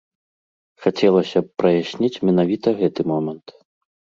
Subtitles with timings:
[0.85, 3.47] Хацелася б праясніць менавіта гэты момант.